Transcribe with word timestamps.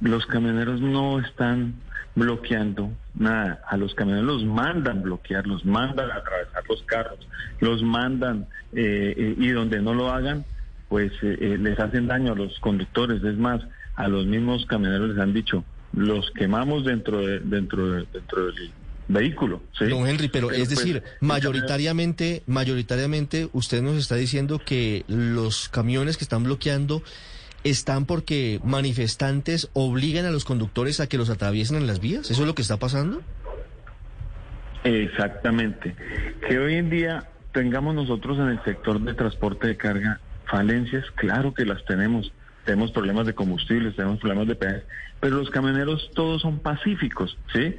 Los 0.00 0.26
camioneros 0.26 0.80
no 0.80 1.18
están 1.20 1.74
bloqueando 2.14 2.90
nada. 3.14 3.60
A 3.68 3.76
los 3.76 3.94
camioneros 3.94 4.42
los 4.42 4.44
mandan 4.44 5.02
bloquear, 5.02 5.46
los 5.46 5.64
mandan 5.64 6.10
atravesar 6.10 6.62
los 6.68 6.82
carros, 6.84 7.18
los 7.60 7.82
mandan 7.82 8.46
eh, 8.72 9.14
eh, 9.16 9.34
y 9.38 9.48
donde 9.50 9.80
no 9.80 9.94
lo 9.94 10.10
hagan, 10.10 10.44
pues 10.88 11.12
eh, 11.22 11.36
eh, 11.40 11.58
les 11.58 11.78
hacen 11.78 12.06
daño 12.06 12.32
a 12.32 12.36
los 12.36 12.58
conductores. 12.60 13.22
Es 13.22 13.36
más, 13.36 13.62
a 13.96 14.08
los 14.08 14.26
mismos 14.26 14.66
camioneros 14.66 15.10
les 15.10 15.18
han 15.18 15.32
dicho, 15.32 15.64
los 15.92 16.30
quemamos 16.32 16.84
dentro 16.84 17.20
de, 17.26 17.40
dentro 17.40 17.90
de- 17.92 18.06
dentro 18.12 18.46
del 18.46 18.70
vehículo. 19.08 19.62
¿sí? 19.78 19.86
Don 19.86 20.06
Henry, 20.06 20.28
pero, 20.28 20.50
es 20.50 20.56
pues, 20.68 20.70
decir, 20.70 21.02
mayoritariamente, 21.20 22.42
mayoritariamente 22.46 23.48
usted 23.52 23.80
nos 23.82 23.96
está 23.96 24.16
diciendo 24.16 24.58
que 24.64 25.04
los 25.08 25.68
camiones 25.68 26.16
que 26.16 26.24
están 26.24 26.44
bloqueando 26.44 27.02
están 27.70 28.06
porque 28.06 28.60
manifestantes 28.64 29.68
obligan 29.72 30.24
a 30.24 30.30
los 30.30 30.44
conductores 30.44 31.00
a 31.00 31.08
que 31.08 31.18
los 31.18 31.30
atraviesen 31.30 31.76
en 31.76 31.86
las 31.86 32.00
vías. 32.00 32.30
¿Eso 32.30 32.42
es 32.42 32.46
lo 32.46 32.54
que 32.54 32.62
está 32.62 32.78
pasando? 32.78 33.22
Exactamente. 34.84 35.96
Que 36.48 36.58
hoy 36.58 36.74
en 36.74 36.90
día 36.90 37.28
tengamos 37.52 37.94
nosotros 37.94 38.38
en 38.38 38.48
el 38.48 38.62
sector 38.64 39.00
de 39.00 39.14
transporte 39.14 39.66
de 39.66 39.76
carga 39.76 40.20
falencias, 40.46 41.04
claro 41.16 41.54
que 41.54 41.64
las 41.64 41.84
tenemos. 41.84 42.32
Tenemos 42.64 42.90
problemas 42.92 43.26
de 43.26 43.34
combustibles, 43.34 43.96
tenemos 43.96 44.18
problemas 44.18 44.48
de 44.48 44.56
peajes, 44.56 44.82
pero 45.20 45.36
los 45.36 45.50
camioneros 45.50 46.10
todos 46.14 46.42
son 46.42 46.58
pacíficos, 46.58 47.36
¿sí? 47.52 47.76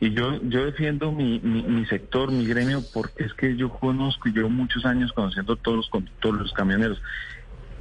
Y 0.00 0.14
yo, 0.14 0.40
yo 0.42 0.64
defiendo 0.64 1.10
mi, 1.10 1.40
mi, 1.40 1.62
mi 1.62 1.84
sector, 1.86 2.30
mi 2.30 2.46
gremio, 2.46 2.82
porque 2.94 3.24
es 3.24 3.34
que 3.34 3.56
yo 3.56 3.70
conozco, 3.70 4.28
y 4.28 4.32
llevo 4.32 4.48
muchos 4.48 4.84
años 4.84 5.12
conociendo 5.12 5.56
todos 5.56 5.78
los 5.78 5.88
conductores, 5.88 6.40
los 6.40 6.52
camioneros. 6.52 7.02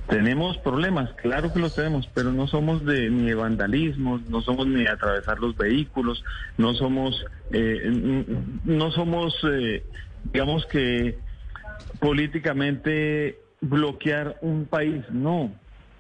Tenemos 0.08 0.58
problemas, 0.60 1.12
claro 1.16 1.52
que 1.52 1.60
los 1.60 1.76
tenemos, 1.76 2.08
pero 2.14 2.32
no 2.32 2.48
somos 2.48 2.86
de 2.86 3.10
ni 3.10 3.28
de 3.28 3.36
vandalismo, 3.36 4.22
no 4.30 4.42
somos 4.42 4.66
ni 4.66 4.84
de 4.84 4.90
atravesar 4.90 5.38
los 5.40 5.58
vehículos, 5.58 6.24
no 6.58 6.74
somos, 6.76 7.26
eh, 7.52 7.92
no 8.64 8.92
somos, 8.92 9.36
eh, 9.52 9.84
digamos 10.32 10.66
que 10.68 11.20
políticamente 12.00 13.38
bloquear 13.60 14.38
un 14.42 14.66
país, 14.66 15.04
no. 15.12 15.52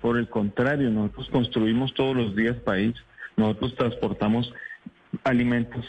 Por 0.01 0.17
el 0.17 0.29
contrario, 0.29 0.89
nosotros 0.89 1.27
construimos 1.29 1.93
todos 1.93 2.15
los 2.15 2.33
días 2.33 2.55
país, 2.57 2.95
nosotros 3.35 3.75
transportamos 3.75 4.53
alimentos, 5.25 5.85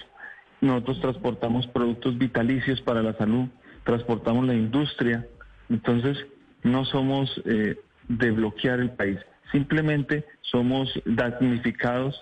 nosotros 0.60 1.00
transportamos 1.00 1.68
productos 1.68 2.18
vitalicios 2.18 2.80
para 2.80 3.02
la 3.02 3.16
salud, 3.16 3.46
transportamos 3.84 4.44
la 4.44 4.54
industria, 4.54 5.24
entonces 5.68 6.18
no 6.64 6.84
somos 6.84 7.40
eh, 7.44 7.76
de 8.08 8.30
bloquear 8.30 8.80
el 8.80 8.90
país, 8.90 9.18
simplemente 9.52 10.24
somos 10.42 10.88
damnificados 11.04 12.14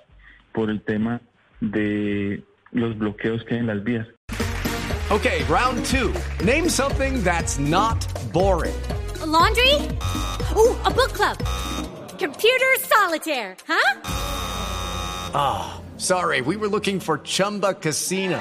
por 0.52 0.70
el 0.70 0.82
tema 0.82 1.20
de 1.60 2.42
los 2.72 2.96
bloqueos 2.98 3.44
que 3.44 3.54
hay 3.54 3.60
en 3.60 3.66
las 3.66 3.82
vías. 3.84 4.06
Okay, 5.10 5.44
round 5.44 5.84
two. 5.84 6.12
Name 6.44 6.68
something 6.68 7.22
that's 7.22 7.58
not 7.58 8.04
boring. 8.32 8.74
A 9.22 9.26
laundry? 9.26 9.74
Ooh, 10.56 10.74
a 10.84 10.90
book 10.90 11.12
club. 11.12 11.38
Computer 12.18 12.74
solitaire, 12.80 13.56
huh? 13.68 14.00
Sorry, 15.98 16.40
we 16.40 16.56
were 16.56 16.68
looking 16.68 16.98
for 16.98 17.18
Chumba 17.18 17.74
Casino. 17.74 18.40